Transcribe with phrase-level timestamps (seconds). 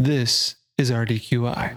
[0.00, 1.74] This is RDQI.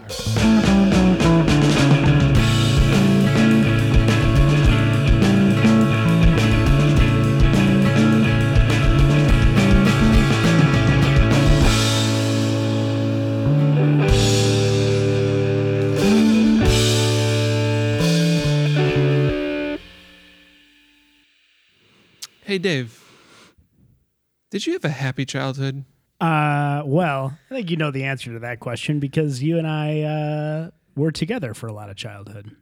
[22.44, 23.02] Hey, Dave.
[24.52, 25.84] Did you have a happy childhood?
[26.22, 30.02] Uh, well, I think you know the answer to that question because you and I
[30.02, 32.54] uh, were together for a lot of childhood.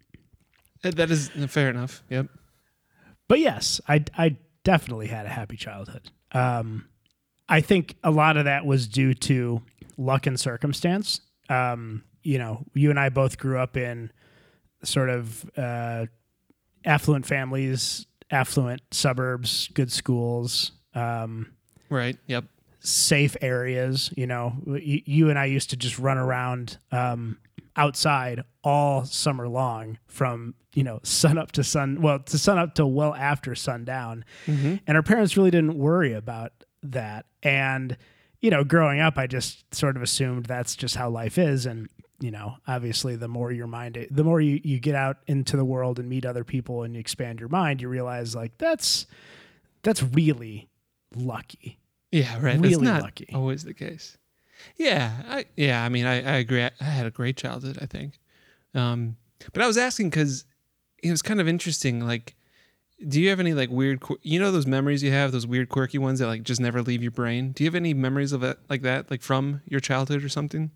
[0.83, 2.03] Uh, That is fair enough.
[2.09, 2.29] Yep.
[3.29, 6.11] But yes, I I definitely had a happy childhood.
[6.33, 6.87] Um,
[7.51, 9.61] I think a lot of that was due to
[9.99, 11.21] luck and circumstance.
[11.51, 14.11] Um, you know, you and I both grew up in
[14.85, 16.07] sort of uh,
[16.87, 20.73] affluent families, affluent suburbs, good schools.
[20.95, 21.53] Um,
[21.91, 22.17] Right.
[22.27, 22.45] Yep.
[22.81, 24.13] Safe areas.
[24.17, 27.39] You know, you, you and I used to just run around um,
[27.77, 32.75] outside all summer long from you know sun up to sun well to sun up
[32.77, 34.25] to well after sundown,
[34.87, 37.27] and our parents really didn't worry about that.
[37.43, 37.97] And
[38.41, 41.89] you know, growing up, I just sort of assumed that's just how life is, and
[42.21, 45.65] you know, obviously, the more your mind, the more you you get out into the
[45.65, 49.07] world and meet other people and you expand your mind, you realize like that's
[49.83, 50.69] that's really
[51.15, 51.79] lucky.
[52.13, 52.39] Yeah.
[52.41, 52.61] Right.
[52.61, 53.29] Really lucky.
[53.33, 54.19] always the case.
[54.77, 55.13] Yeah.
[55.29, 55.85] I, yeah.
[55.85, 56.63] I mean, I, I agree.
[56.63, 58.19] I, I had a great childhood, I think.
[58.75, 59.17] Um,
[59.53, 60.45] but I was asking because
[61.03, 62.07] it was kind of interesting.
[62.07, 62.35] Like,
[63.09, 65.99] do you have any like weird, you know, those memories you have, those weird, quirky
[65.99, 67.53] ones that like just never leave your brain?
[67.53, 70.71] Do you have any memories of it like that, like from your childhood or something?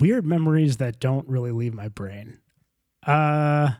[0.00, 2.38] weird memories that don't really leave my brain.
[3.06, 3.70] Uh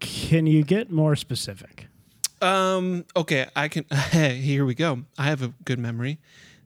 [0.00, 1.85] can you get more specific?
[2.40, 3.04] Um.
[3.16, 3.46] Okay.
[3.54, 3.84] I can.
[4.10, 5.04] Hey, here we go.
[5.18, 6.18] I have a good memory.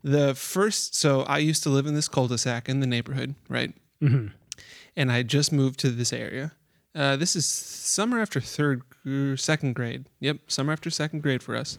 [0.02, 0.94] The first.
[0.94, 3.74] So I used to live in this cul-de-sac in the neighborhood, right?
[4.02, 4.28] Mm-hmm.
[4.96, 6.52] And I just moved to this area.
[6.94, 10.06] Uh, this is summer after third, uh, second grade.
[10.20, 11.78] Yep, summer after second grade for us.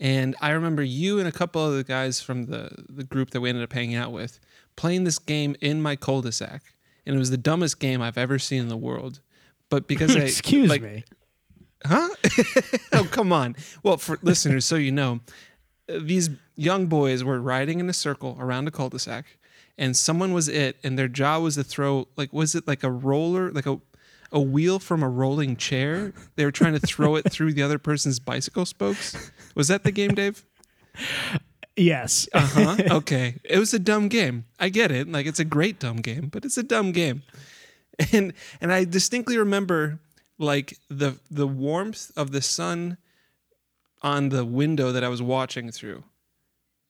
[0.00, 3.40] And I remember you and a couple of the guys from the the group that
[3.40, 4.40] we ended up hanging out with
[4.76, 6.62] playing this game in my cul-de-sac,
[7.06, 9.20] and it was the dumbest game I've ever seen in the world.
[9.68, 11.04] But because I Excuse like, me.
[11.84, 12.08] Huh?
[12.92, 13.56] oh, come on.
[13.82, 15.20] Well, for listeners, so you know,
[15.88, 19.24] these young boys were riding in a circle around a cul-de-sac,
[19.78, 22.90] and someone was it, and their job was to throw like was it like a
[22.90, 23.80] roller, like a
[24.30, 26.12] a wheel from a rolling chair?
[26.36, 29.30] They were trying to throw it through the other person's bicycle spokes.
[29.54, 30.44] Was that the game, Dave?
[31.76, 32.28] Yes.
[32.32, 32.76] Uh huh.
[32.90, 33.36] Okay.
[33.44, 34.44] It was a dumb game.
[34.58, 35.10] I get it.
[35.10, 37.22] Like it's a great dumb game, but it's a dumb game.
[38.12, 40.00] And and I distinctly remember
[40.38, 42.98] like the the warmth of the sun
[44.02, 46.04] on the window that I was watching through.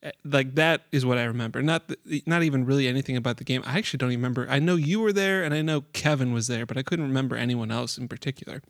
[0.03, 1.63] Eh, Like that is what I remember.
[1.63, 3.63] Not the, not even really anything about the game.
[3.67, 4.47] I actually don't even remember.
[4.49, 7.37] I know you were there and I know Kevin was there, but I couldn't remember
[7.37, 8.63] anyone else in particular.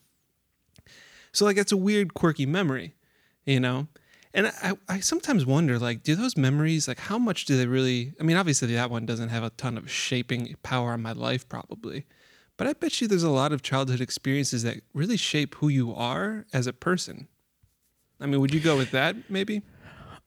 [1.33, 2.95] So like it's a weird quirky memory,
[3.47, 3.89] you know?
[4.35, 8.15] And I, I sometimes wonder, like, do those memories, like, how much do they really?
[8.19, 11.47] I mean, obviously, that one doesn't have a ton of shaping power on my life,
[11.49, 12.07] probably.
[12.63, 15.93] But I bet you there's a lot of childhood experiences that really shape who you
[15.93, 17.27] are as a person.
[18.21, 19.63] I mean, would you go with that, maybe?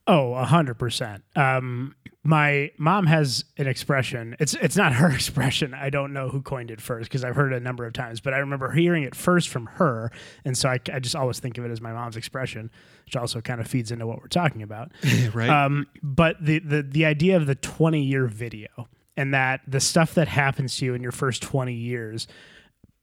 [0.06, 1.24] Oh, a hundred percent.
[1.34, 4.36] Um, my mom has an expression.
[4.38, 5.72] It's it's not her expression.
[5.72, 8.20] I don't know who coined it first because I've heard it a number of times,
[8.20, 10.12] but I remember hearing it first from her,
[10.44, 12.70] and so I, I just always think of it as my mom's expression,
[13.06, 14.92] which also kind of feeds into what we're talking about.
[15.32, 15.48] right?
[15.48, 20.14] Um, but the, the the idea of the 20 year video and that the stuff
[20.14, 22.26] that happens to you in your first 20 years,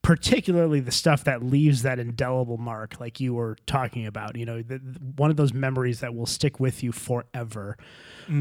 [0.02, 4.62] particularly the stuff that leaves that indelible mark, like you were talking about, you know,
[4.62, 4.78] the,
[5.16, 7.78] one of those memories that will stick with you forever.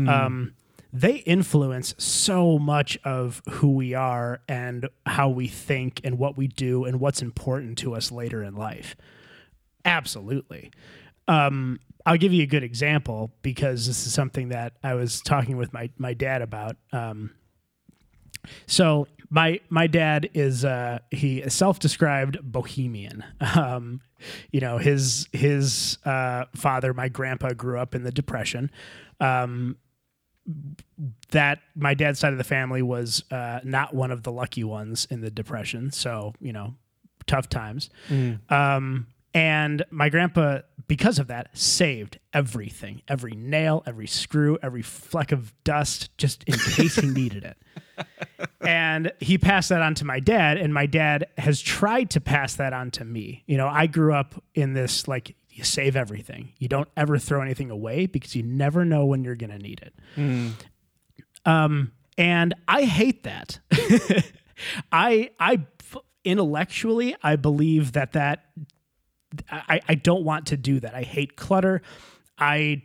[0.09, 0.55] Um,
[0.93, 6.49] they influence so much of who we are and how we think and what we
[6.49, 8.95] do and what's important to us later in life.
[9.85, 10.71] Absolutely.
[11.29, 15.57] Um, I'll give you a good example because this is something that I was talking
[15.57, 16.77] with my my dad about.
[16.93, 17.31] Um,
[18.67, 23.25] so my my dad is uh, he a self-described bohemian.
[23.57, 24.01] Um,
[24.51, 28.71] you know his his uh, father, my grandpa, grew up in the Depression.
[29.21, 29.77] Um,
[31.31, 35.07] that my dad's side of the family was uh, not one of the lucky ones
[35.11, 35.91] in the Depression.
[35.91, 36.75] So you know,
[37.27, 37.91] tough times.
[38.49, 45.33] Um, and my grandpa, because of that, saved everything every nail, every screw, every fleck
[45.33, 47.57] of dust, just in case he needed it.
[48.65, 52.55] And he passed that on to my dad, and my dad has tried to pass
[52.57, 53.43] that on to me.
[53.47, 57.43] You know, I grew up in this like, you save everything, you don't ever throw
[57.43, 59.95] anything away because you never know when you're going to need it.
[61.45, 63.59] Um, And I hate that.
[64.93, 65.67] I I
[66.25, 68.45] intellectually I believe that that
[69.51, 70.95] I, I don't want to do that.
[70.95, 71.83] I hate clutter.
[72.39, 72.83] I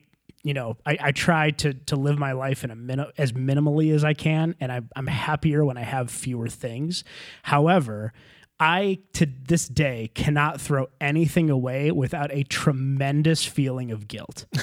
[0.48, 3.94] you know I, I try to to live my life in a min- as minimally
[3.94, 7.04] as I can, and I, I'm happier when I have fewer things.
[7.44, 8.14] However,
[8.60, 14.46] I to this day cannot throw anything away without a tremendous feeling of guilt.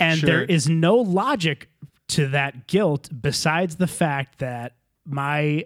[0.00, 0.26] and Sure.
[0.26, 1.68] there is no logic
[2.08, 5.64] to that guilt besides the fact that my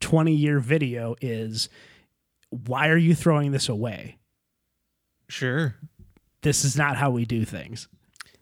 [0.00, 1.68] 20 year video is
[2.50, 4.18] why are you throwing this away?
[5.28, 5.74] Sure.
[6.46, 7.88] This is not how we do things.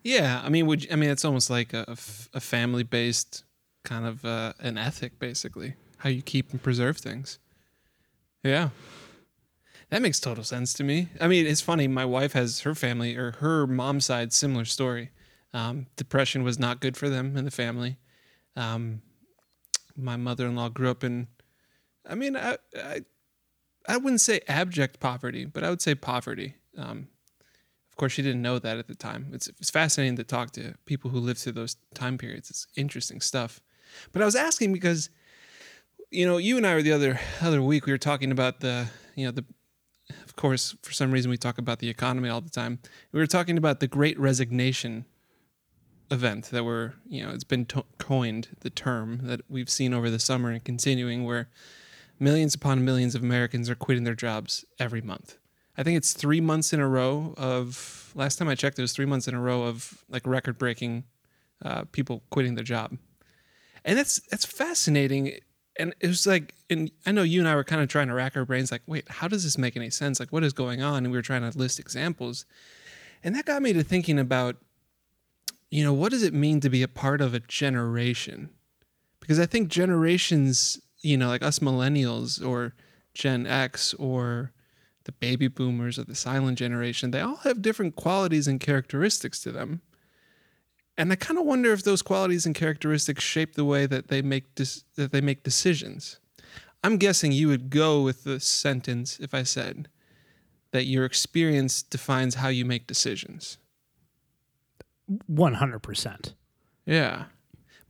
[0.02, 1.96] Yeah, I mean, would you, I mean it's almost like a,
[2.34, 3.44] a family based
[3.82, 7.38] kind of uh, an ethic, basically, how you keep and preserve things.
[8.42, 8.68] Yeah,
[9.88, 11.08] that makes total sense to me.
[11.18, 11.88] I mean, it's funny.
[11.88, 15.08] My wife has her family or her mom's side similar story.
[15.54, 17.96] Um, depression was not good for them in the family.
[18.54, 19.00] Um,
[19.96, 21.28] my mother in law grew up in.
[22.06, 23.00] I mean, I, I
[23.88, 26.56] I wouldn't say abject poverty, but I would say poverty.
[26.76, 27.08] Um,
[27.94, 29.29] of course, she didn't know that at the time.
[29.32, 32.50] It's, it's fascinating to talk to people who lived through those time periods.
[32.50, 33.61] It's interesting stuff.
[34.11, 35.11] But I was asking because,
[36.11, 37.87] you know, you and I were the other other week.
[37.87, 39.44] We were talking about the, you know, the.
[40.25, 42.81] Of course, for some reason, we talk about the economy all the time.
[43.12, 45.05] We were talking about the Great Resignation
[46.11, 50.11] event that we're, you know, it's been to- coined the term that we've seen over
[50.11, 51.49] the summer and continuing, where
[52.19, 55.38] millions upon millions of Americans are quitting their jobs every month.
[55.76, 58.00] I think it's three months in a row of.
[58.16, 61.02] Last time I checked, it was three months in a row of like record breaking
[61.64, 62.96] uh, people quitting their job,
[63.84, 65.40] and that's that's fascinating.
[65.76, 68.14] And it was like, and I know you and I were kind of trying to
[68.14, 70.20] rack our brains, like, wait, how does this make any sense?
[70.20, 70.98] Like, what is going on?
[70.98, 72.46] And we were trying to list examples,
[73.24, 74.56] and that got me to thinking about,
[75.72, 78.50] you know, what does it mean to be a part of a generation?
[79.18, 82.74] Because I think generations, you know, like us millennials or
[83.12, 84.52] Gen X or
[85.04, 89.52] the baby boomers or the silent generation, they all have different qualities and characteristics to
[89.52, 89.82] them.
[90.96, 94.22] And I kind of wonder if those qualities and characteristics shape the way that they
[94.22, 96.20] make dis- that they make decisions.
[96.82, 99.88] I'm guessing you would go with the sentence if I said
[100.70, 103.58] that your experience defines how you make decisions.
[105.30, 106.34] 100%.
[106.86, 107.24] Yeah.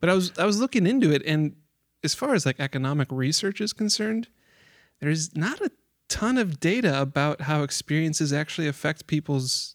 [0.00, 1.56] But I was I was looking into it and
[2.02, 4.28] as far as like economic research is concerned,
[5.00, 5.70] there's not a
[6.14, 9.74] ton of data about how experiences actually affect people's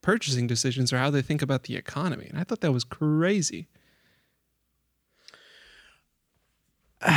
[0.00, 2.26] purchasing decisions or how they think about the economy.
[2.28, 3.68] And I thought that was crazy.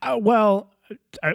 [0.00, 0.70] Uh, well,
[1.24, 1.34] I,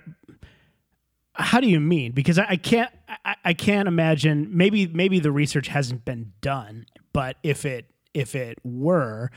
[1.34, 2.14] how do you mean?
[2.14, 2.90] Because I, I can't,
[3.26, 4.48] I, I can't imagine.
[4.50, 9.32] Maybe, maybe the research hasn't been done, but if it, if it were,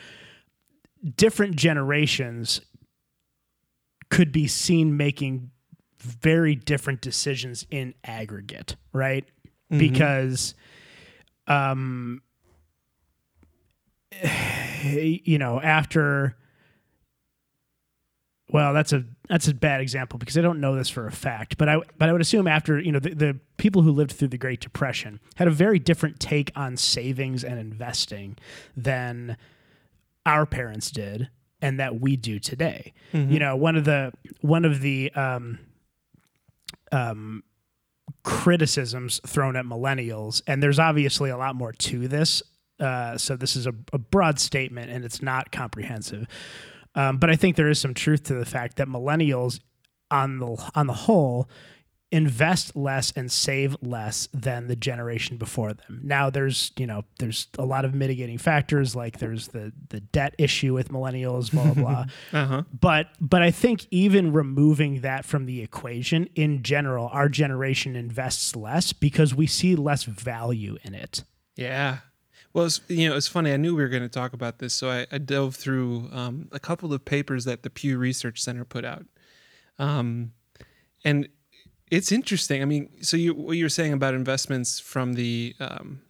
[1.16, 2.60] different generations
[4.10, 5.50] could be seen making
[6.06, 9.24] very different decisions in aggregate, right?
[9.68, 10.54] Because,
[11.46, 12.22] um,
[14.84, 16.36] you know, after
[18.52, 21.58] well, that's a that's a bad example because I don't know this for a fact,
[21.58, 24.28] but I but I would assume after you know the, the people who lived through
[24.28, 28.36] the Great Depression had a very different take on savings and investing
[28.76, 29.36] than
[30.24, 31.28] our parents did
[31.60, 32.92] and that we do today.
[33.32, 35.58] You know, one of the one of the um,
[36.92, 37.42] um,
[38.22, 42.42] criticisms thrown at millennials, and there's obviously a lot more to this.
[42.78, 46.26] Uh, so this is a, a broad statement, and it's not comprehensive.
[46.94, 49.60] Um, but I think there is some truth to the fact that millennials,
[50.10, 51.48] on the on the whole,
[52.12, 56.00] invest less and save less than the generation before them.
[56.04, 60.34] Now there's you know there's a lot of mitigating factors like there's the the debt
[60.38, 62.04] issue with millennials, blah blah blah.
[62.32, 62.62] Uh-huh.
[62.78, 68.54] But but I think even removing that from the equation in general, our generation invests
[68.54, 71.24] less because we see less value in it.
[71.56, 71.98] Yeah.
[72.52, 73.52] Well, it's, you know, it's funny.
[73.52, 76.48] I knew we were going to talk about this, so I, I dove through um,
[76.52, 79.04] a couple of papers that the Pew Research Center put out,
[79.78, 80.32] um,
[81.04, 81.28] and
[81.90, 82.62] it's interesting.
[82.62, 86.00] I mean, so you what you were saying about investments from the um,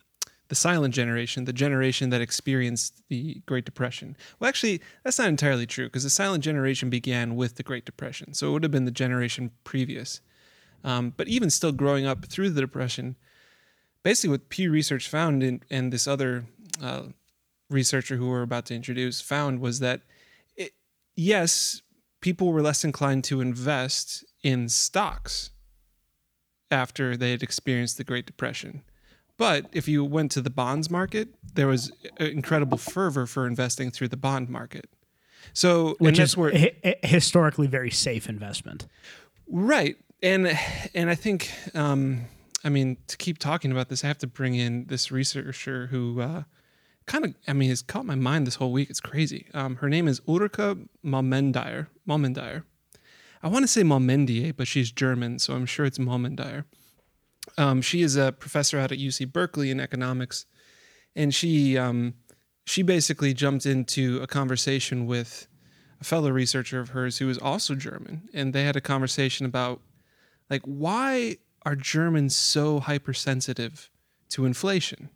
[0.49, 4.16] the silent generation, the generation that experienced the Great Depression.
[4.38, 8.33] Well, actually, that's not entirely true because the silent generation began with the Great Depression,
[8.33, 10.21] so it would have been the generation previous.
[10.85, 13.16] Um, but even still, growing up through the Depression,
[14.02, 16.47] basically what Pew Research found and, and this other
[16.83, 17.02] uh,
[17.68, 20.02] researcher who we're about to introduce found was that
[20.56, 20.73] it,
[21.16, 21.83] yes,
[22.21, 25.50] people were less inclined to invest in stocks
[26.71, 28.83] after they had experienced the Great Depression.
[29.37, 34.09] But if you went to the bonds market, there was incredible fervor for investing through
[34.09, 34.89] the bond market.
[35.53, 38.87] So, which is where hi- historically very safe investment.
[39.49, 39.97] Right.
[40.23, 40.59] And
[40.95, 42.25] and I think um
[42.65, 46.21] I mean to keep talking about this I have to bring in this researcher who
[46.21, 46.43] uh
[47.07, 48.91] kind of I mean has caught my mind this whole week.
[48.91, 49.47] It's crazy.
[49.55, 51.89] Um her name is Ulrike Malmendier.
[52.09, 52.65] Malmendier.
[53.43, 56.64] I want to say Malmendier, but she's German, so I'm sure it's Malmendier.
[57.59, 60.47] Um, she is a professor out at UC Berkeley in economics,
[61.14, 62.14] and she um,
[62.66, 65.47] she basically jumped into a conversation with
[66.00, 69.81] a fellow researcher of hers who was also German, and they had a conversation about
[70.50, 73.90] like why are Germans so hypersensitive
[74.31, 75.11] to inflation,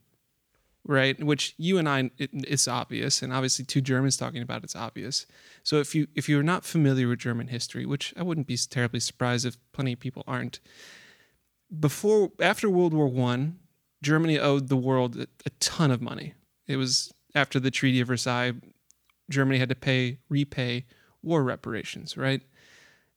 [0.86, 1.22] right?
[1.22, 5.26] Which you and I, it, it's obvious, and obviously two Germans talking about it's obvious.
[5.62, 9.00] So if you if you're not familiar with German history, which I wouldn't be terribly
[9.00, 10.60] surprised if plenty of people aren't,
[11.78, 13.58] before after World War One,
[14.02, 16.34] Germany owed the world a, a ton of money.
[16.66, 18.52] It was after the Treaty of Versailles,
[19.30, 20.86] Germany had to pay repay
[21.22, 22.42] war reparations, right?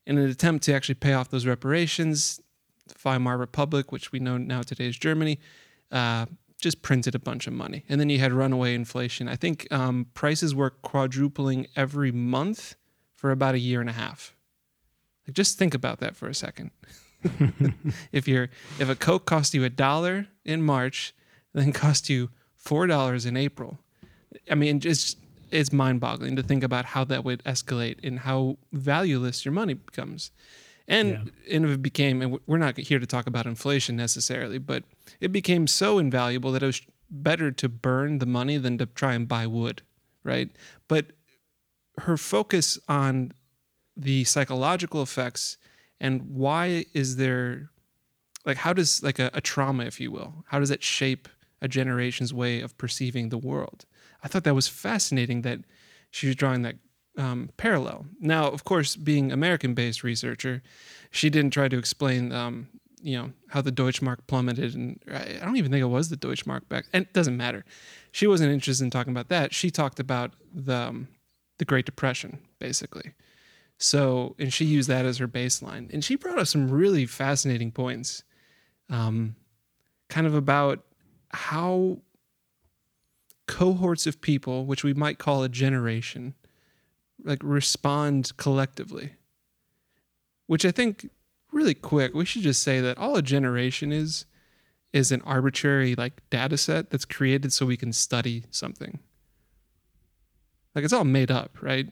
[0.05, 2.41] In an attempt to actually pay off those reparations,
[2.87, 5.39] the Weimar Republic, which we know now today is Germany,
[5.91, 6.25] uh,
[6.63, 7.83] just printed a bunch of money.
[7.87, 9.27] And then you had runaway inflation.
[9.27, 12.75] I think um, prices were quadrupling every month
[13.13, 14.35] for about a year and a half.
[15.27, 16.71] Like, just think about that for a second.
[18.11, 21.13] if you're if a Coke cost you a dollar in March,
[21.53, 23.79] then cost you four dollars in April,
[24.49, 25.17] I mean, just
[25.51, 30.31] it's mind-boggling to think about how that would escalate and how valueless your money becomes.
[30.87, 31.55] And Yeah.
[31.55, 34.83] and it became, and we're not here to talk about inflation necessarily, but
[35.21, 39.13] it became so invaluable that it was better to burn the money than to try
[39.13, 39.81] and buy wood,
[40.23, 40.49] right?
[40.87, 41.11] But
[41.99, 43.31] her focus on
[43.95, 45.57] the psychological effects
[45.99, 47.69] and why is there
[48.45, 51.29] like how does like a, a trauma if you will how does it shape
[51.61, 53.85] a generation's way of perceiving the world
[54.23, 55.59] i thought that was fascinating that
[56.09, 56.75] she was drawing that
[57.17, 58.05] um, parallel.
[58.19, 60.61] Now of course being american based researcher
[61.11, 62.67] she didn't try to explain um,
[63.01, 66.17] you know how the deutschmark plummeted and i I don't even think it was the
[66.17, 67.65] deutschmark back and it doesn't matter.
[68.11, 69.53] She wasn't interested in talking about that.
[69.53, 71.07] She talked about the um,
[71.57, 73.13] the great depression basically.
[73.77, 75.91] So, and she used that as her baseline.
[75.93, 78.23] And she brought up some really fascinating points,
[78.89, 79.35] um,
[80.09, 80.85] kind of about
[81.29, 81.97] how
[83.47, 86.33] cohorts of people, which we might call a generation,
[87.23, 89.13] like respond collectively.
[90.47, 91.09] Which I think,
[91.51, 94.25] really quick, we should just say that all a generation is
[94.91, 98.99] is an arbitrary like data set that's created so we can study something.
[100.75, 101.87] Like it's all made up, right?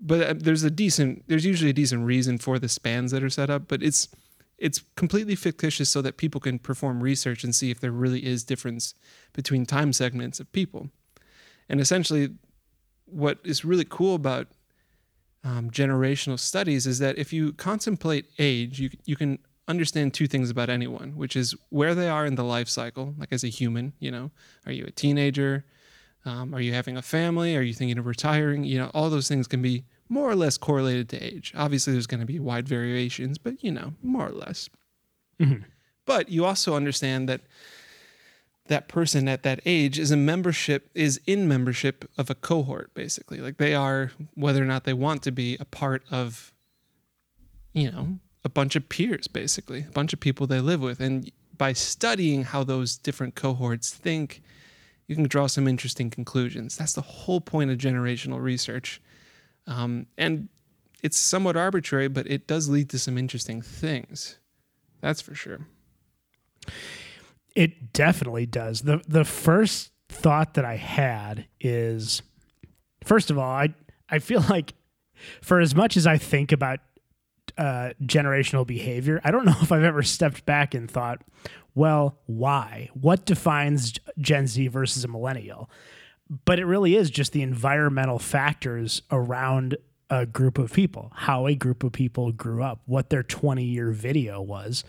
[0.00, 3.30] but uh, there's a decent there's usually a decent reason for the spans that are
[3.30, 4.08] set up but it's
[4.58, 8.44] it's completely fictitious so that people can perform research and see if there really is
[8.44, 8.94] difference
[9.32, 10.90] between time segments of people
[11.68, 12.30] and essentially
[13.12, 14.48] what is really cool about
[15.42, 19.38] um, generational studies is that if you contemplate age you, you can
[19.68, 23.32] understand two things about anyone which is where they are in the life cycle like
[23.32, 24.30] as a human you know
[24.66, 25.64] are you a teenager
[26.24, 27.56] um, are you having a family?
[27.56, 28.64] Are you thinking of retiring?
[28.64, 31.52] You know, all those things can be more or less correlated to age.
[31.56, 34.68] Obviously, there's going to be wide variations, but you know, more or less.
[35.40, 35.64] Mhm.
[36.04, 37.40] But you also understand that
[38.70, 43.38] that person at that age is a membership is in membership of a cohort, basically.
[43.38, 46.54] Like they are, whether or not they want to be, a part of,
[47.72, 51.30] you know, a bunch of peers, basically, a bunch of people they live with, and
[51.58, 54.40] by studying how those different cohorts think
[55.08, 56.76] you can draw some interesting conclusions.
[56.76, 59.02] That's the whole point of generational research.
[59.66, 60.48] Um, and
[61.02, 64.38] it's somewhat arbitrary, but it does lead to some interesting things.
[65.00, 65.66] That's for sure.
[67.54, 68.82] It definitely does.
[68.82, 72.22] The the first thought that I had is
[73.04, 73.74] first of all, I
[74.08, 74.74] I feel like
[75.42, 76.80] for as much as I think about
[77.58, 81.22] uh, generational behavior, I don't know if I've ever stepped back and thought,
[81.74, 82.90] well, why?
[82.94, 85.70] What defines Gen Z versus a millennial?
[86.44, 89.76] But it really is just the environmental factors around
[90.10, 93.90] a group of people, how a group of people grew up, what their 20 year
[93.92, 94.84] video was,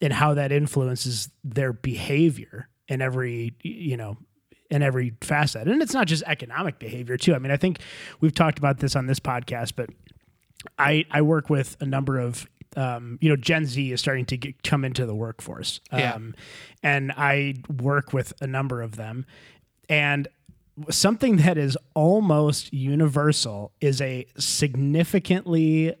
[0.00, 4.16] and how that influences their behavior in every, you know,
[4.70, 5.66] in every facet.
[5.66, 7.34] And it's not just economic behavior, too.
[7.34, 7.80] I mean, I think
[8.20, 9.90] we've talked about this on this podcast, but
[10.78, 14.36] I, I work with a number of um, you know, Gen Z is starting to
[14.36, 15.80] get, come into the workforce.
[15.92, 16.12] Yeah.
[16.12, 16.34] Um,
[16.82, 19.26] and I work with a number of them.
[19.88, 20.28] And
[20.90, 25.94] something that is almost universal is a significantly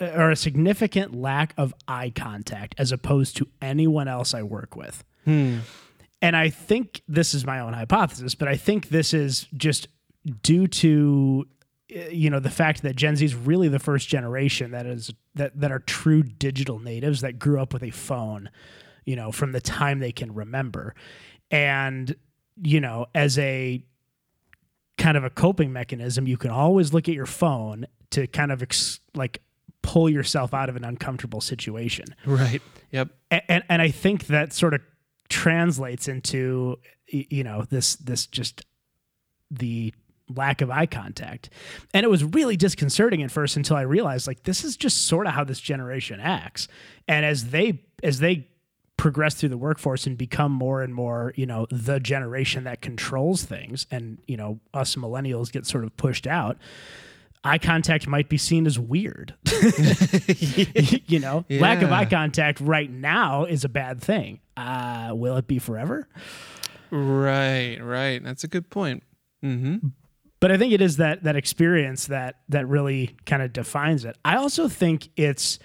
[0.00, 5.04] or a significant lack of eye contact as opposed to anyone else I work with.
[5.24, 5.58] Hmm.
[6.22, 9.88] And I think this is my own hypothesis, but I think this is just
[10.42, 11.46] due to
[11.94, 15.12] uh, you know the fact that Gen Z is really the first generation that is
[15.34, 18.50] that that are true digital natives that grew up with a phone,
[19.04, 20.94] you know, from the time they can remember.
[21.50, 22.14] And
[22.62, 23.84] you know, as a
[24.98, 28.62] kind of a coping mechanism, you can always look at your phone to kind of
[28.62, 29.42] ex- like
[29.86, 32.06] pull yourself out of an uncomfortable situation.
[32.26, 32.60] Right.
[32.90, 33.08] Yep.
[33.30, 34.80] And, and and I think that sort of
[35.28, 38.64] translates into you know this this just
[39.50, 39.94] the
[40.34, 41.50] lack of eye contact.
[41.94, 45.28] And it was really disconcerting at first until I realized like this is just sort
[45.28, 46.66] of how this generation acts.
[47.06, 48.48] And as they as they
[48.96, 53.44] progress through the workforce and become more and more, you know, the generation that controls
[53.44, 56.56] things and, you know, us millennials get sort of pushed out,
[57.46, 59.34] eye contact might be seen as weird.
[61.06, 64.40] you know, lack of eye contact right now is a bad thing.
[64.56, 66.08] Uh, will it be forever?
[66.90, 67.78] Right.
[67.80, 68.22] Right.
[68.22, 69.02] That's a good point.
[69.44, 69.88] Mm-hmm.
[70.40, 74.16] but I think it is that that experience that that really kind of defines it.
[74.24, 75.58] I also think it's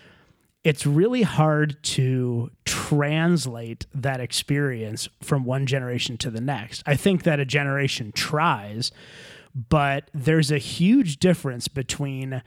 [0.64, 6.84] it's really hard to translate that experience from one generation to the next.
[6.86, 8.92] I think that a generation tries,
[9.54, 12.42] but there's a huge difference between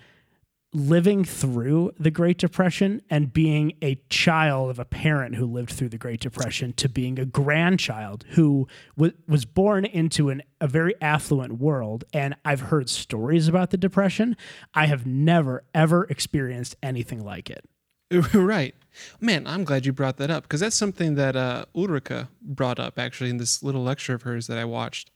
[0.75, 5.89] living through the Great Depression and being a child of a parent who lived through
[5.89, 10.95] the Great Depression to being a grandchild who w- was born into an, a very
[11.01, 12.05] affluent world.
[12.13, 14.37] And I've heard stories about the Depression.
[14.75, 17.65] I have never, ever experienced anything like it.
[18.35, 18.75] Right.
[19.21, 22.97] Man, I'm glad you brought that up because that's something that uh, Ulrike brought up
[22.97, 25.11] actually in this little lecture of hers that I watched.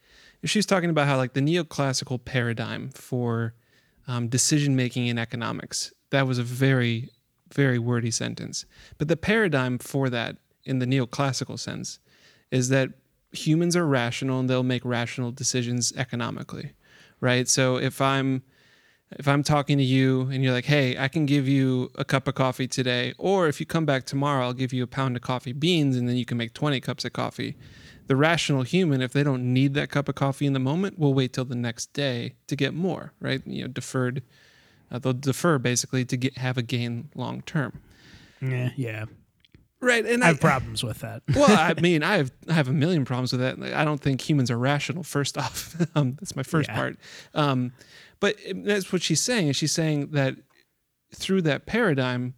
[0.45, 3.55] She's talking about how like the neoclassical paradigm for
[4.07, 5.93] um, decision making in economics.
[6.11, 7.11] That was a very,
[7.53, 8.65] very wordy sentence.
[8.97, 11.99] But the paradigm for that in the neoclassical sense
[12.51, 12.91] is that
[13.33, 16.73] humans are rational and they'll make rational decisions economically,
[17.21, 17.49] right?
[17.49, 18.43] So if I'm
[19.13, 22.29] if I'm talking to you and you're like, hey, I can give you a cup
[22.29, 25.23] of coffee today, or if you come back tomorrow, I'll give you a pound of
[25.23, 27.57] coffee beans and then you can make 20 cups of coffee.
[28.09, 31.15] The rational human, if they don't need that cup of coffee in the moment, will
[31.15, 33.41] wait till the next day to get more, right?
[33.47, 34.23] You know, deferred,
[34.91, 37.81] uh, they'll defer basically to get have a gain long term.
[38.41, 39.05] Yeah, yeah.
[39.81, 40.05] Right.
[40.05, 41.23] And I have problems with that.
[41.35, 43.63] well, I mean, I have I have a million problems with that.
[43.75, 45.05] I don't think humans are rational.
[45.05, 46.77] First off, um, that's my first Yeah.
[46.77, 46.97] part.
[47.35, 47.73] Um,
[48.21, 49.49] but that's what she's saying.
[49.49, 50.35] Is she's saying that
[51.15, 52.35] through that paradigm,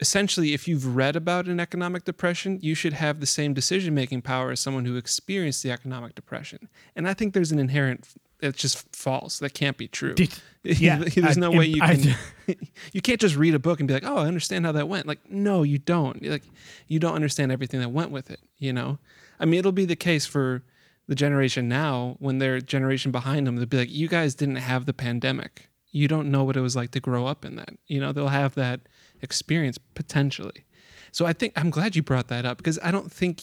[0.00, 4.22] essentially, if you've read about an economic depression, you should have the same decision making
[4.22, 6.68] power as someone who experienced the economic depression.
[6.96, 8.08] And I think there's an inherent
[8.40, 9.38] that's just false.
[9.38, 10.14] That can't be true.
[10.14, 12.56] Did- yeah, there's I- no way and you I- can.
[12.92, 15.06] you can't just read a book and be like, "Oh, I understand how that went."
[15.06, 16.22] Like, no, you don't.
[16.24, 16.42] Like,
[16.88, 18.40] you don't understand everything that went with it.
[18.58, 18.98] You know,
[19.38, 20.62] I mean, it'll be the case for
[21.06, 23.56] the generation now when their generation behind them.
[23.56, 25.68] They'll be like, "You guys didn't have the pandemic.
[25.92, 28.28] You don't know what it was like to grow up in that." You know, they'll
[28.28, 28.80] have that
[29.24, 30.64] experience potentially.
[31.10, 33.42] So I think I'm glad you brought that up because I don't think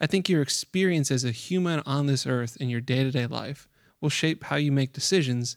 [0.00, 3.68] I think your experience as a human on this earth in your day-to-day life
[4.00, 5.56] will shape how you make decisions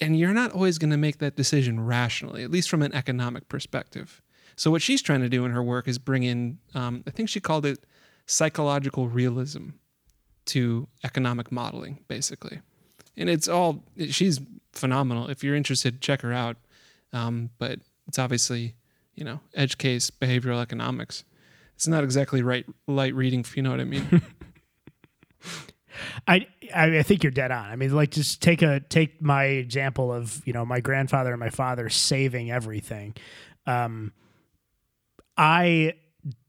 [0.00, 3.48] and you're not always going to make that decision rationally, at least from an economic
[3.48, 4.22] perspective.
[4.56, 7.28] So what she's trying to do in her work is bring in, um, I think
[7.28, 7.84] she called it
[8.26, 9.70] psychological realism
[10.46, 12.60] to economic modeling, basically.
[13.16, 14.40] And it's all she's
[14.72, 15.28] phenomenal.
[15.28, 16.56] If you're interested, check her out.
[17.12, 17.80] Um, but
[18.10, 18.74] it's obviously,
[19.14, 21.22] you know, edge case behavioral economics.
[21.76, 24.20] It's not exactly right light reading, if you know what I mean.
[26.26, 27.70] I, I think you're dead on.
[27.70, 31.38] I mean, like just take a take my example of you know my grandfather and
[31.38, 33.14] my father saving everything.
[33.64, 34.12] Um,
[35.36, 35.94] I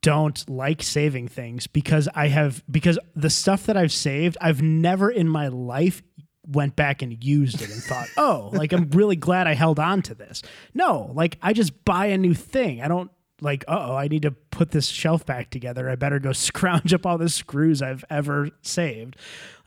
[0.02, 5.12] don't like saving things because I have because the stuff that I've saved, I've never
[5.12, 6.02] in my life
[6.47, 10.01] went back and used it and thought, oh, like I'm really glad I held on
[10.04, 10.41] to this.
[10.73, 12.82] No, like I just buy a new thing.
[12.82, 15.89] I don't like, oh, I need to put this shelf back together.
[15.89, 19.17] I better go scrounge up all the screws I've ever saved.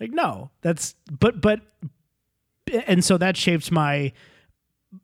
[0.00, 1.60] Like, no, that's but but
[2.86, 4.12] and so that shapes my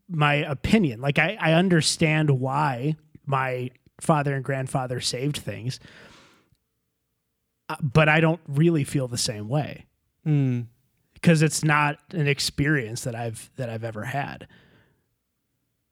[0.09, 1.01] my opinion.
[1.01, 5.79] Like I, I understand why my father and grandfather saved things,
[7.69, 9.85] uh, but I don't really feel the same way
[10.23, 10.61] Hmm.
[11.21, 14.47] Because it's not an experience that I've that I've ever had.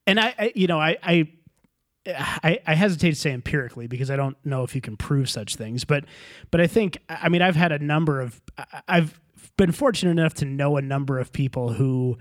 [0.08, 1.28] And I, I you know, I, I
[2.08, 5.56] I I hesitate to say empirically because I don't know if you can prove such
[5.56, 6.06] things, but
[6.52, 8.42] but I think I mean I've had a number of
[8.88, 9.20] I've
[9.58, 12.18] been fortunate enough to know a number of people who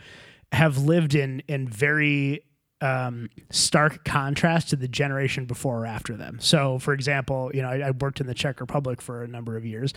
[0.52, 2.42] have lived in in very
[2.80, 6.38] um, stark contrast to the generation before or after them.
[6.40, 9.56] So, for example, you know, I, I, worked in the Czech Republic for a number
[9.56, 9.92] of years,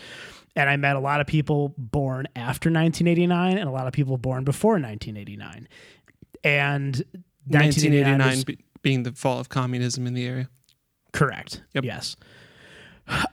[0.55, 4.17] and I met a lot of people born after 1989 and a lot of people
[4.17, 5.67] born before 1989.
[6.43, 6.95] And
[7.45, 10.49] 1989, 1989 being the fall of communism in the area.
[11.13, 11.61] Correct.
[11.73, 11.83] Yep.
[11.83, 12.15] Yes.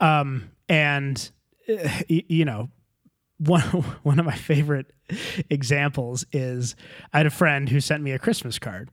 [0.00, 1.30] Um, and
[1.68, 2.68] uh, you know,
[3.38, 3.60] one
[4.02, 4.92] one of my favorite
[5.50, 6.76] examples is
[7.12, 8.90] I had a friend who sent me a Christmas card,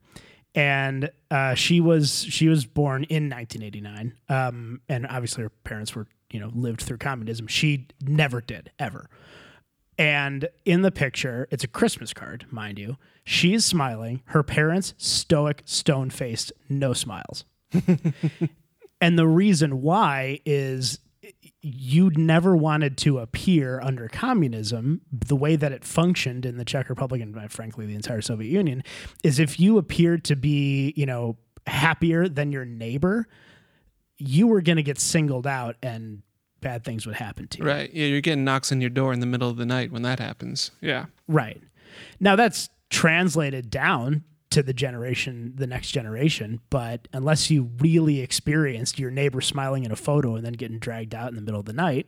[0.55, 6.07] and uh, she was she was born in 1989, um, and obviously her parents were
[6.31, 7.45] you know lived through communism.
[7.47, 9.09] She never did ever.
[9.97, 12.97] And in the picture, it's a Christmas card, mind you.
[13.23, 14.21] She's smiling.
[14.25, 17.45] Her parents, stoic, stone faced, no smiles.
[19.01, 20.99] and the reason why is
[21.67, 26.89] you never wanted to appear under communism the way that it functioned in the Czech
[26.89, 28.83] Republic and uh, frankly the entire Soviet Union
[29.23, 33.27] is if you appeared to be, you know, happier than your neighbor,
[34.19, 36.21] you were going to get singled out and
[36.61, 37.65] bad things would happen to you.
[37.65, 37.91] Right.
[37.91, 40.19] Yeah, you're getting knocks on your door in the middle of the night when that
[40.19, 40.69] happens.
[40.81, 41.05] Yeah.
[41.27, 41.63] Right.
[42.19, 44.23] Now that's translated down
[44.55, 46.61] to the generation, the next generation.
[46.69, 51.13] But unless you really experienced your neighbor smiling in a photo and then getting dragged
[51.13, 52.07] out in the middle of the night,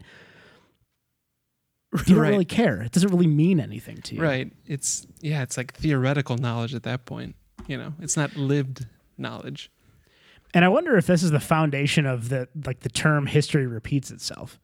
[1.93, 2.29] you don't right.
[2.29, 2.81] really care.
[2.81, 4.21] It doesn't really mean anything to you.
[4.21, 4.51] Right.
[4.65, 7.35] It's yeah, it's like theoretical knowledge at that point.
[7.67, 8.85] You know, it's not lived
[9.17, 9.69] knowledge.
[10.53, 14.09] And I wonder if this is the foundation of the like the term history repeats
[14.09, 14.57] itself.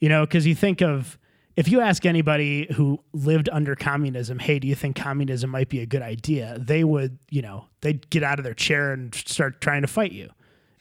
[0.00, 1.18] You know, because you think of
[1.56, 5.80] if you ask anybody who lived under communism, hey, do you think communism might be
[5.80, 6.56] a good idea?
[6.58, 10.12] They would, you know, they'd get out of their chair and start trying to fight
[10.12, 10.30] you,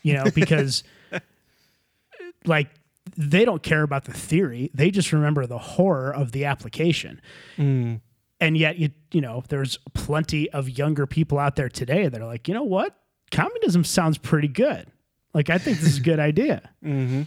[0.04, 0.84] you know, because
[2.46, 2.70] like
[3.18, 4.70] they don't care about the theory.
[4.74, 7.22] They just remember the horror of the application.
[7.58, 8.02] Mm.
[8.40, 12.28] And yet, you, you know, there's plenty of younger people out there today that are
[12.28, 12.96] like, you know what?
[13.32, 14.88] Communism sounds pretty good.
[15.34, 16.70] Like, I think this is a good idea.
[16.84, 17.24] Mm-hmm.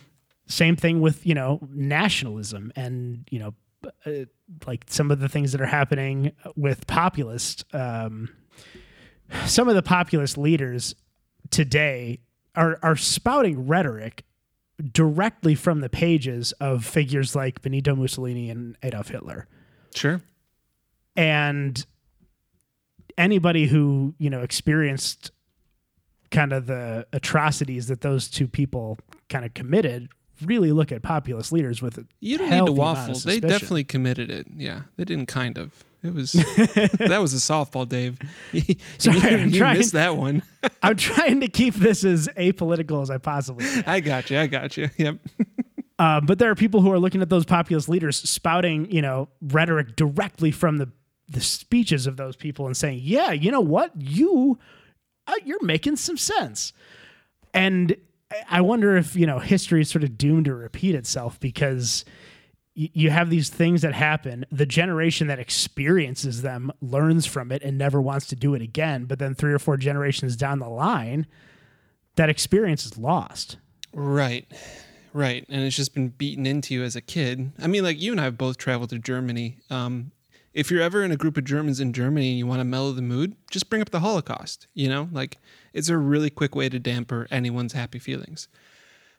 [0.47, 3.55] Same thing with you know nationalism and you know
[4.07, 4.27] uh,
[4.67, 7.65] like some of the things that are happening with populist.
[7.75, 8.29] Um,
[9.47, 10.95] some of the populist leaders
[11.51, 12.21] today
[12.55, 14.25] are are spouting rhetoric
[14.91, 19.47] directly from the pages of figures like Benito Mussolini and Adolf Hitler.
[19.95, 20.21] Sure.
[21.15, 21.85] And
[23.19, 25.31] anybody who, you know, experienced
[26.31, 30.09] kind of the atrocities that those two people kind of committed
[30.45, 33.15] really look at populist leaders with you don't need to waffle.
[33.15, 34.47] They definitely committed it.
[34.55, 35.85] Yeah, they didn't kind of.
[36.03, 38.19] It was that was a softball, Dave.
[38.99, 40.43] Sorry, you, I'm you trying, missed that one.
[40.83, 43.65] I'm trying to keep this as apolitical as I possibly.
[43.65, 43.85] Can.
[43.87, 44.39] I got you.
[44.39, 44.91] I got you.
[44.97, 45.19] Yep.
[45.99, 49.29] Uh, but there are people who are looking at those populist leaders spouting, you know,
[49.41, 50.91] rhetoric directly from the
[51.29, 54.59] the speeches of those people and saying, "Yeah, you know what, you,
[55.27, 56.73] uh, you're making some sense,"
[57.55, 57.97] and
[58.49, 62.05] I wonder if you know history is sort of doomed to repeat itself because
[62.75, 64.47] you have these things that happen.
[64.51, 69.05] The generation that experiences them learns from it and never wants to do it again.
[69.05, 71.27] But then three or four generations down the line,
[72.17, 73.59] that experience is lost.
[73.93, 74.51] Right.
[75.13, 75.45] Right.
[75.51, 77.53] And it's just been beaten into you as a kid.
[77.61, 79.59] I mean, like you and I have both traveled to Germany.
[79.69, 80.13] Um,
[80.55, 82.93] if you're ever in a group of Germans in Germany and you want to mellow
[82.93, 84.67] the mood, just bring up the Holocaust.
[84.75, 85.39] You know, like
[85.73, 88.49] it's a really quick way to damper anyone's happy feelings.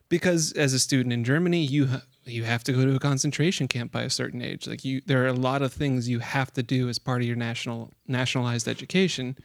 [0.09, 1.89] Because as a student in Germany, you
[2.25, 4.67] you have to go to a concentration camp by a certain age.
[4.67, 7.27] Like you, there are a lot of things you have to do as part of
[7.27, 9.37] your national nationalized education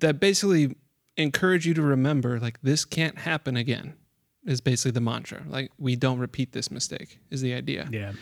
[0.00, 0.76] that basically
[1.16, 3.94] encourage you to remember, like this can't happen again.
[4.46, 5.42] Is basically the mantra.
[5.48, 7.18] Like we don't repeat this mistake.
[7.30, 7.88] Is the idea.
[7.90, 8.12] Yeah.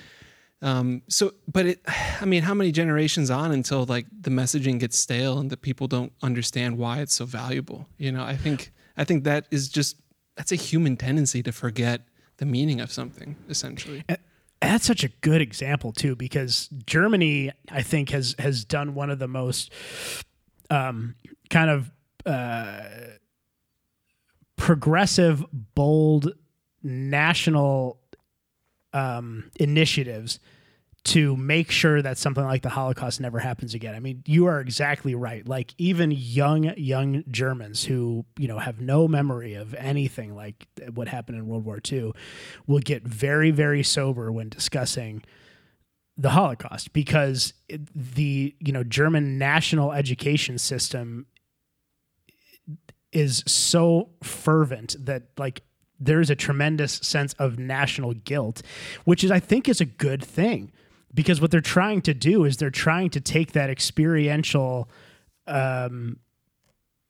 [0.64, 1.81] Um, so, but it,
[2.20, 5.87] I mean, how many generations on until like the messaging gets stale and the people
[5.87, 7.87] don't understand why it's so valuable?
[7.98, 9.96] You know, I think, I think that is just,
[10.37, 12.00] that's a human tendency to forget
[12.38, 14.03] the meaning of something essentially.
[14.09, 14.18] And
[14.61, 19.18] that's such a good example too, because Germany, I think has, has done one of
[19.18, 19.70] the most,
[20.70, 21.14] um,
[21.50, 21.90] kind of,
[22.24, 22.85] uh,
[24.57, 26.33] progressive, bold,
[26.83, 28.00] national
[28.94, 30.40] um, initiatives
[31.05, 33.95] to make sure that something like the Holocaust never happens again.
[33.95, 35.47] I mean, you are exactly right.
[35.47, 41.09] Like even young young Germans who, you know, have no memory of anything like what
[41.09, 42.12] happened in World War II
[42.67, 45.23] will get very very sober when discussing
[46.17, 47.53] the Holocaust because
[47.95, 51.27] the, you know, German national education system
[53.12, 55.62] is so fervent that like
[56.01, 58.62] there's a tremendous sense of national guilt,
[59.05, 60.73] which is I think is a good thing
[61.14, 64.88] because what they're trying to do is they're trying to take that experiential
[65.46, 66.18] um,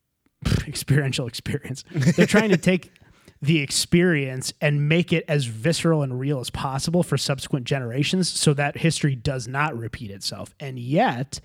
[0.69, 1.85] experiential experience.
[2.17, 2.93] They're trying to take
[3.40, 8.55] the experience and make it as visceral and real as possible for subsequent generations so
[8.55, 10.55] that history does not repeat itself.
[10.59, 11.40] And yet,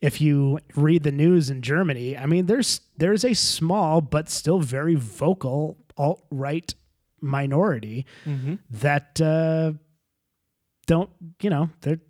[0.00, 4.58] if you read the news in Germany, I mean there's there's a small but still
[4.60, 6.74] very vocal alt-right
[7.20, 8.54] minority Mm-hmm.
[8.70, 9.72] that uh,
[10.86, 12.00] don't, you know, they're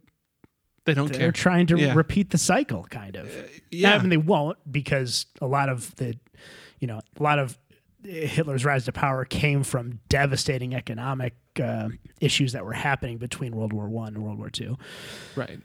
[0.85, 1.33] They don't they're care.
[1.33, 1.95] trying to Yeah.
[1.95, 3.31] repeat the cycle kind of.
[3.71, 3.95] yeah.
[3.95, 6.19] I mean, they won't because a lot of the,
[6.81, 7.59] you know, a lot of
[8.03, 11.89] Hitler's rise to power came from devastating economic uh,
[12.21, 14.77] issues that were happening between World War One and World War Two,
[15.37, 15.59] right.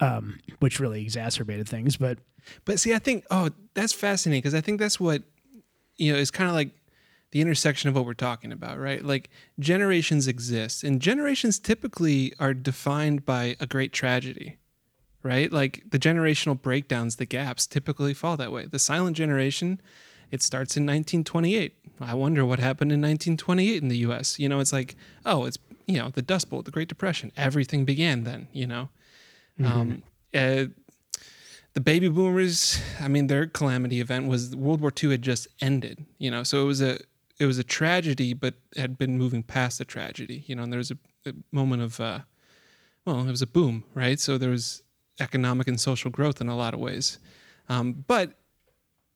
[0.00, 1.96] um, which really exacerbated things.
[1.96, 2.18] But
[2.64, 5.22] But see, I think oh, that's fascinating because I think that's what
[5.96, 6.70] you know is kind of like
[7.32, 9.04] the intersection of what we're talking about, right?
[9.04, 14.58] Like generations exist, and generations typically are defined by a great tragedy,
[15.22, 15.52] right?
[15.52, 18.66] Like the generational breakdowns, the gaps typically fall that way.
[18.66, 19.80] The silent generation,
[20.30, 21.74] it starts in 1928.
[22.00, 24.38] I wonder what happened in 1928 in the U.S.
[24.38, 27.84] You know, it's like oh, it's you know the Dust Bowl, the Great Depression, everything
[27.84, 28.48] began then.
[28.52, 28.88] You know.
[29.62, 30.64] Um, uh,
[31.74, 36.04] the baby boomers i mean their calamity event was world war ii had just ended
[36.18, 36.98] you know so it was a
[37.40, 40.78] it was a tragedy but had been moving past the tragedy you know and there
[40.78, 42.20] was a, a moment of uh
[43.04, 44.20] well it was a boom right?
[44.20, 44.82] So there was
[45.20, 47.18] economic and social growth in a lot of ways.
[47.68, 48.34] Um, but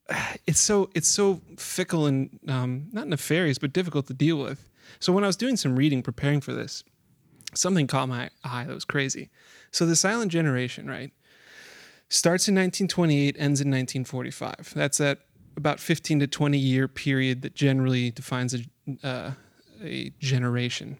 [0.47, 4.69] it's so it's so fickle and um, not nefarious but difficult to deal with.
[5.01, 6.85] So when i was doing some reading preparing for this
[7.55, 9.31] something caught my eye that was crazy.
[9.71, 11.13] So the silent generation right
[12.09, 15.21] starts in 1928 ends in 1945 that's that
[15.57, 19.33] about 15 to 20 year period that generally defines a, uh,
[19.83, 20.99] a generation.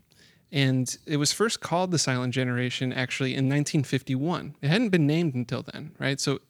[0.53, 5.35] And it was first called the silent generation actually in 1951 it hadn't been named
[5.35, 6.21] until then right?
[6.21, 6.41] So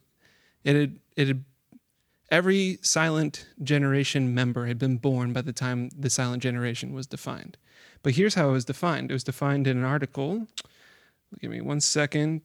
[0.63, 1.43] it had it had
[2.29, 7.57] every silent generation member had been born by the time the silent generation was defined.
[8.03, 9.09] But here's how it was defined.
[9.09, 10.47] It was defined in an article
[11.41, 12.41] give me one second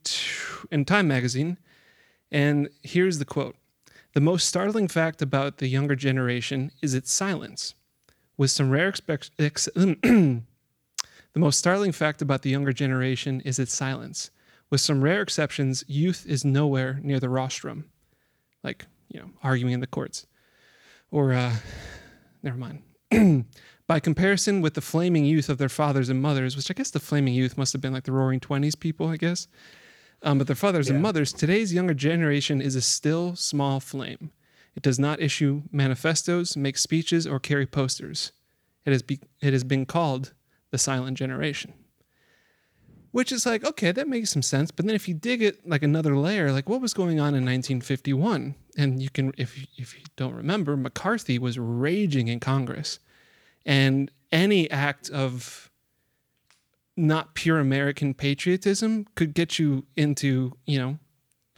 [0.71, 1.57] in time magazine
[2.33, 3.57] and here's the quote
[4.13, 7.75] The most startling fact about the younger generation is its silence.
[8.37, 10.43] With some rare expect- ex- the
[11.37, 14.31] most startling fact about the younger generation is its silence.
[14.69, 17.85] With some rare exceptions, youth is nowhere near the rostrum.
[18.65, 20.27] Like, you know, arguing in the courts.
[21.11, 21.57] Or, uh,
[22.43, 22.83] never mind.
[23.87, 27.01] By comparison with the flaming youth of their fathers and mothers, which I guess the
[27.01, 29.49] flaming youth must have been like the roaring 20s people, I guess.
[30.23, 34.31] Um, but their fathers and mothers, today's younger generation is a still small flame.
[34.77, 38.33] It does not issue manifestos, make speeches, or carry posters.
[38.85, 40.33] It has, be- it has been called
[40.71, 41.73] the silent generation.
[43.13, 44.71] Which is like, okay, that makes some sense.
[44.71, 47.45] But then if you dig it like another layer, like what was going on in
[47.45, 48.55] 1951?
[48.77, 53.01] And you can, if, if you don't remember, McCarthy was raging in Congress.
[53.67, 55.70] And any act of
[56.97, 60.99] not pure American patriotism could get you into, you know,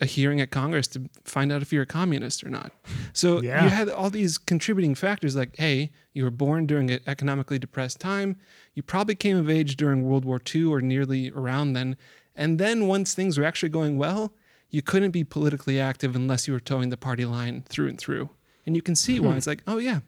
[0.01, 2.73] a hearing at Congress to find out if you're a communist or not.
[3.13, 3.63] So Yeah.
[3.63, 8.01] you had all these contributing factors like, hey, you were born during an economically depressed
[8.01, 8.37] time.
[8.75, 11.97] You probably came of age during World War II or nearly around then.
[12.35, 14.35] And then once things were actually going well,
[14.71, 18.31] you couldn't be politically active unless you were toeing the party line through and through.
[18.67, 19.37] And you can see why hmm.
[19.37, 20.01] it's like, oh, yeah,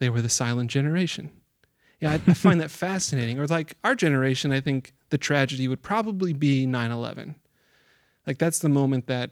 [0.00, 1.30] they were the silent generation.
[2.00, 3.38] Yeah, I, I find that fascinating.
[3.38, 7.34] Or like our generation, I think the tragedy would probably be 9 11.
[8.26, 9.30] Like that's the moment that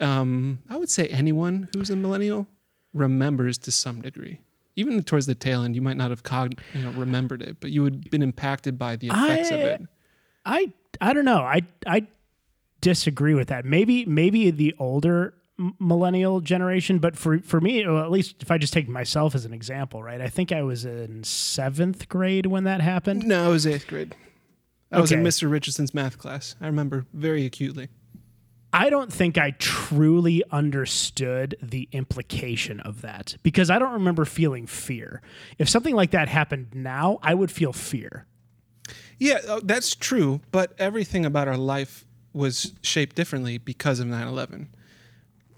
[0.00, 2.46] um, I would say anyone who's a millennial
[2.94, 4.40] remembers to some degree.
[4.76, 7.70] Even towards the tail end, you might not have cog- you know, remembered it, but
[7.70, 9.82] you would have been impacted by the effects of it.
[10.44, 11.40] I I don't know.
[11.40, 12.06] I I
[12.80, 13.64] disagree with that.
[13.64, 15.34] Maybe maybe the older
[15.78, 19.44] millennial generation, but for for me, well, at least if I just take myself as
[19.44, 20.20] an example, right?
[20.20, 23.24] I think I was in seventh grade when that happened.
[23.24, 24.14] No, it was eighth grade.
[24.90, 25.50] I was in Mr.
[25.50, 26.56] Richardson's math class.
[26.60, 27.88] I remember very acutely.
[28.72, 34.66] I don't think I truly understood the implication of that because I don't remember feeling
[34.66, 35.22] fear.
[35.58, 38.26] If something like that happened now, I would feel fear.
[39.18, 40.40] Yeah, uh, that's true.
[40.50, 44.68] But everything about our life was shaped differently because of 9 11.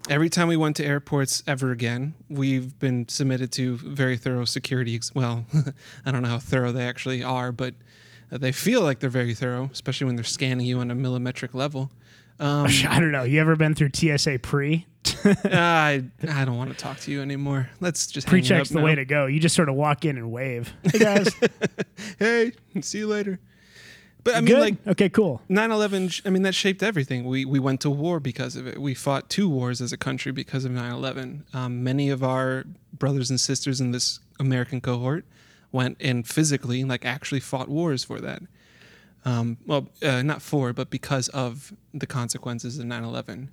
[0.08, 4.94] Every time we went to airports ever again, we've been submitted to very thorough security.
[4.96, 5.44] Ex- well,
[6.06, 7.74] I don't know how thorough they actually are, but
[8.32, 11.54] uh, they feel like they're very thorough, especially when they're scanning you on a millimetric
[11.54, 11.90] level.
[12.40, 13.22] Um, I don't know.
[13.22, 14.86] You ever been through TSA pre?
[15.44, 17.70] I, I don't want to talk to you anymore.
[17.80, 18.84] Let's just Pre-check's up the now.
[18.84, 19.26] way to go.
[19.26, 20.72] You just sort of walk in and wave.
[20.82, 21.28] Hey guys.
[22.18, 23.38] hey, see you later.
[24.22, 24.60] But I mean, Good.
[24.60, 25.42] like okay, cool.
[25.48, 26.22] 9/11.
[26.26, 27.24] I mean, that shaped everything.
[27.24, 28.78] We we went to war because of it.
[28.80, 31.42] We fought two wars as a country because of 9/11.
[31.54, 35.24] Um, many of our brothers and sisters in this American cohort
[35.72, 38.42] went and physically, like, actually fought wars for that.
[39.24, 43.48] Um, well, uh, not for, but because of the consequences of 9/11.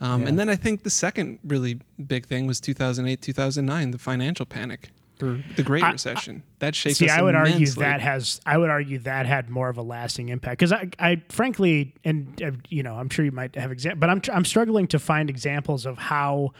[0.00, 0.28] Um, Yeah.
[0.28, 4.90] And then I think the second really big thing was 2008, 2009, the financial panic
[5.22, 6.42] or the Great I- Recession.
[6.58, 9.78] that shaped See, I would argue that has I would argue that had more of
[9.78, 13.54] a lasting impact because I, I frankly, and uh, you know, I'm sure you might
[13.56, 16.52] have exam, but I'm I'm struggling to find examples of how,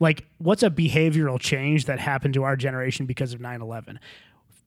[0.00, 3.98] like, what's a behavioral change that happened to our generation because of 9/11.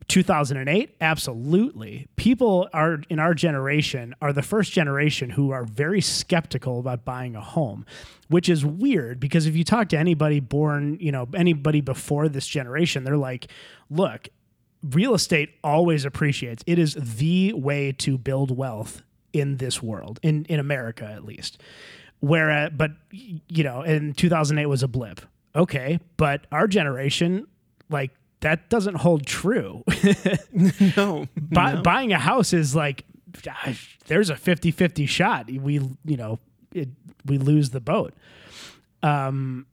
[0.10, 2.08] 2008 absolutely.
[2.16, 7.36] People are in our generation are the first generation who are very skeptical about buying
[7.36, 7.86] a home
[8.28, 12.48] which is weird because if you talk to anybody born you know anybody before this
[12.48, 13.48] generation they're like
[13.90, 14.30] look
[14.84, 16.64] real estate always appreciates.
[16.66, 21.62] It is the way to build wealth in this world in in america at least.
[22.20, 25.22] Where uh, but you know in 2008 was a blip.
[25.56, 27.48] Okay but our generation
[27.90, 29.84] like that doesn't hold true.
[30.98, 33.06] No, Buy, buying a house is like
[34.08, 35.48] there's a 50-50 shot.
[35.52, 36.40] We you know
[36.74, 36.90] it,
[37.26, 38.14] we lose the boat.
[39.04, 39.66] Um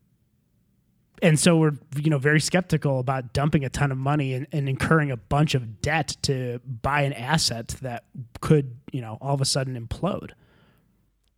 [1.21, 4.69] and so we're you know very skeptical about dumping a ton of money and, and
[4.69, 8.03] incurring a bunch of debt to buy an asset that
[8.41, 10.31] could you know all of a sudden implode.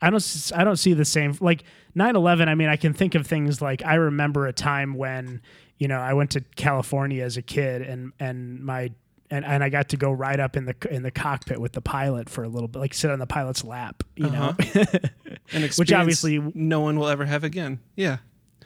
[0.01, 1.63] I don't i don't see the same like
[1.95, 5.41] 9/11 I mean I can think of things like I remember a time when
[5.79, 8.91] you know I went to California as a kid and and my
[9.31, 11.81] and, and I got to go right up in the in the cockpit with the
[11.81, 14.55] pilot for a little bit like sit on the pilot's lap you know?
[15.51, 17.79] An Which obviously- no one will ever have again.
[17.95, 18.17] Yeah.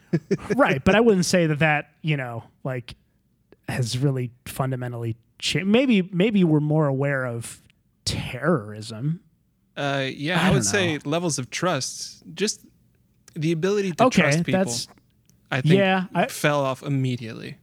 [0.56, 2.96] right but I wouldn't say that that you know like
[3.68, 7.62] has really fundamentally changed maybe maybe we're more aware of
[8.06, 9.22] terrorism.
[9.76, 12.64] Uh, yeah, I I, would don't say levels of trust, just
[13.34, 14.88] the ability to okay trust people, that's
[15.54, 17.58] I think yeah, I- fell off immediately.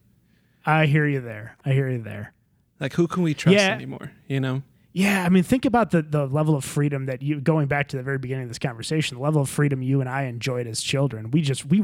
[0.65, 2.33] I hear you there I hear you there
[2.79, 3.69] Like, who can we trust Yeah.
[3.73, 4.11] anymore?
[4.27, 4.63] You know?
[4.93, 7.97] Yeah, I mean, think about the the level of freedom that you going back to
[7.97, 9.17] the very beginning of this conversation.
[9.17, 11.31] The level of freedom you and I enjoyed as children.
[11.31, 11.83] We just we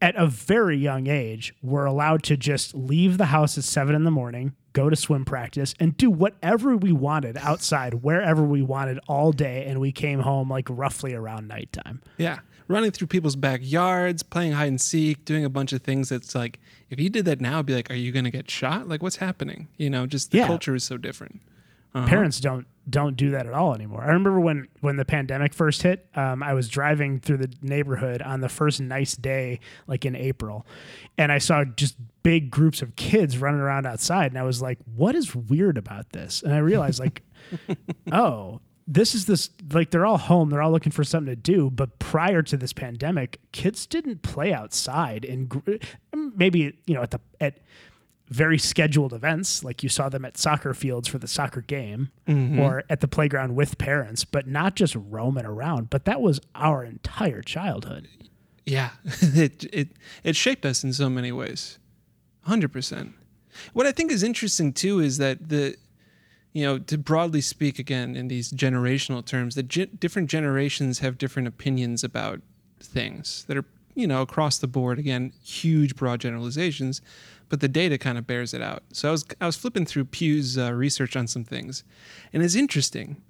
[0.00, 4.04] at a very young age were allowed to just leave the house at seven in
[4.04, 8.98] the morning, go to swim practice, and do whatever we wanted outside, wherever we wanted
[9.08, 12.00] all day, and we came home like roughly around nighttime.
[12.16, 12.38] Yeah.
[12.68, 16.60] Running through people's backyards, playing hide and seek, doing a bunch of things that's like,
[16.90, 18.86] if you did that now, be like, are you going to get shot?
[18.88, 19.68] Like, what's happening?
[19.78, 20.46] You know, just the Yeah.
[20.46, 21.40] culture is so different.
[21.94, 22.06] Uh-huh.
[22.06, 24.02] parents don't don't do that at all anymore.
[24.02, 28.20] I remember when when the pandemic first hit, um, I was driving through the neighborhood
[28.20, 30.66] on the first nice day, like in April,
[31.16, 34.78] and I saw just big groups of kids running around outside, and I was like,
[34.96, 37.22] "What is weird about this?" And I realized, like,
[38.12, 38.60] oh.
[38.90, 40.48] This is this like they're all home.
[40.48, 41.68] They're all looking for something to do.
[41.70, 45.76] But prior to this pandemic, kids didn't play outside, and gr-
[46.14, 47.58] maybe you know at the at
[48.28, 52.58] very scheduled events, like you saw them at soccer fields for the soccer game mm-hmm.
[52.58, 55.90] or at the playground with parents, but not just roaming around.
[55.90, 58.08] But that was our entire childhood.
[58.64, 59.88] Yeah, it it
[60.24, 61.78] it shaped us in so many ways,
[62.42, 63.12] hundred percent.
[63.72, 65.76] What I think is interesting too is that the,
[66.52, 71.18] you know, to broadly speak again in these generational terms, that ge- different generations have
[71.18, 72.40] different opinions about
[72.80, 74.98] things that are you know across the board.
[74.98, 77.00] Again, huge broad generalizations,
[77.48, 78.82] but the data kind of bears it out.
[78.92, 81.84] So I was I was flipping through Pew's uh, research on some things,
[82.32, 83.22] and it's interesting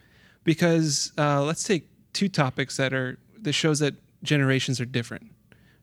[0.45, 5.31] because uh, let's take two topics that are that shows that generations are different,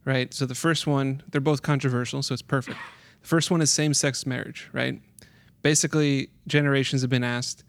[0.03, 0.33] right?
[0.33, 2.77] So the first one, they're both controversial, so it's perfect.
[3.21, 5.01] The first one is same-sex marriage, right?
[5.65, 7.63] Basically, generations have been asked,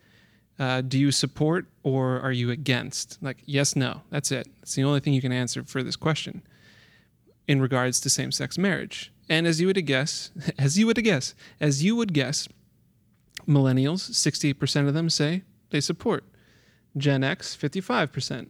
[0.58, 3.16] uh, do you support or are you against?
[3.22, 4.02] Like yes, no.
[4.10, 4.46] That's it.
[4.60, 6.42] That's the only thing you can answer for this question
[7.48, 9.14] in regards to same-sex marriage.
[9.30, 12.46] And as you would guess, as you would guess, as you would guess,
[13.48, 16.24] millennials, 68% of them say they support.
[16.98, 18.48] Gen X, 55%.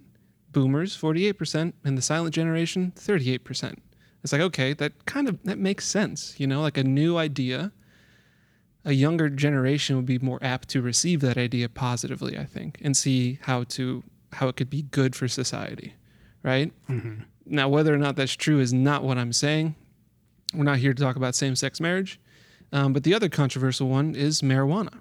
[0.51, 1.73] Boomers, 48%.
[1.85, 3.77] And the silent generation, 38%.
[4.25, 7.71] It's like, okay, that kind of that makes sense, you know, like a new idea.
[8.87, 12.97] A younger generation would be more apt to receive that idea positively, I think, and
[12.97, 15.95] see how to how it could be good for society,
[16.43, 16.73] right?
[17.47, 19.75] Now, whether or not that's true is not what I'm saying.
[20.55, 22.21] We're not here to talk about same-sex marriage,
[22.73, 25.01] um, but the other controversial one is marijuana,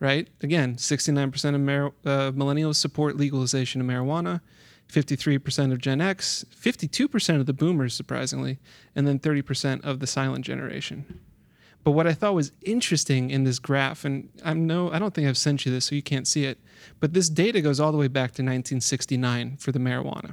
[0.00, 0.28] right?
[0.42, 4.40] Again, 69% of mar- uh, millennials support legalization of marijuana,
[4.92, 8.58] 53% of Gen X, 52% of the boomers, surprisingly,
[8.94, 11.20] and then 30% of the silent generation.
[11.84, 15.28] But what I thought was interesting in this graph, and I'm no, I don't think
[15.28, 16.58] I've sent you this, so you can't see it.
[16.98, 20.32] But this data goes all the way back to 1969 for the marijuana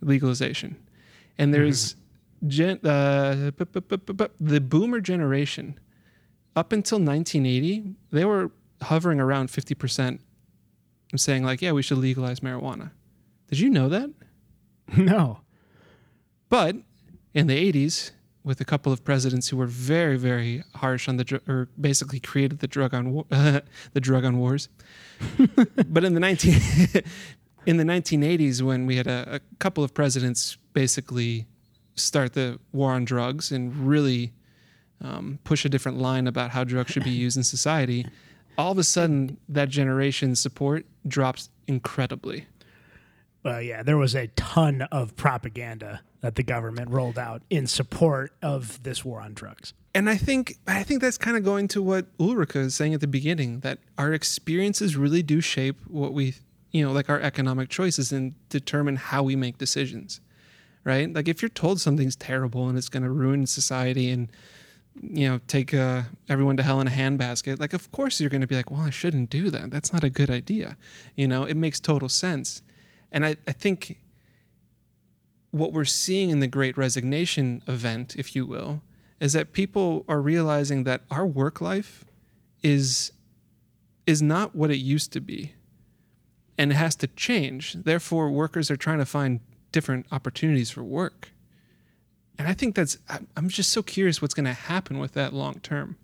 [0.00, 0.76] legalization,
[1.36, 1.94] and there's
[2.46, 5.78] gen, uh, bu- bu- bu- the boomer generation
[6.56, 8.50] up until 1980 they were
[8.82, 10.20] hovering around 50 percent,
[11.12, 12.92] I'm saying like, yeah, we should legalize marijuana.
[13.48, 14.10] Did you know that?
[14.96, 15.40] No.
[16.48, 16.76] But
[17.34, 18.12] in the 80s,
[18.48, 22.18] with a couple of presidents who were very, very harsh on the dr- or basically
[22.18, 24.70] created the drug on wa- the drug on wars.
[25.86, 26.54] but in the 19
[27.66, 31.46] in the 1980s, when we had a, a couple of presidents basically
[31.94, 34.32] start the war on drugs and really
[35.02, 38.06] um, push a different line about how drugs should be used in society,
[38.56, 42.46] all of a sudden that generation's support drops incredibly.
[43.44, 48.32] Well, yeah, there was a ton of propaganda that the government rolled out in support
[48.42, 49.72] of this war on drugs.
[49.94, 53.00] And I think I think that's kind of going to what Ulrike is saying at
[53.00, 56.34] the beginning that our experiences really do shape what we,
[56.72, 60.20] you know, like our economic choices and determine how we make decisions.
[60.84, 61.12] Right?
[61.12, 64.30] Like if you're told something's terrible and it's going to ruin society and
[65.00, 68.40] you know, take uh, everyone to hell in a handbasket, like of course you're going
[68.40, 69.70] to be like, "Well, I shouldn't do that.
[69.70, 70.76] That's not a good idea."
[71.14, 72.62] You know, it makes total sense.
[73.12, 73.98] And I, I think
[75.50, 78.82] what we're seeing in the great resignation event, if you will,
[79.20, 82.04] is that people are realizing that our work life
[82.62, 83.12] is
[84.06, 85.52] is not what it used to be
[86.56, 87.74] and it has to change.
[87.74, 89.40] Therefore, workers are trying to find
[89.70, 91.28] different opportunities for work.
[92.38, 95.34] And I think that's I'm- I'm just so curious what's going to happen with that
[95.34, 95.96] long term.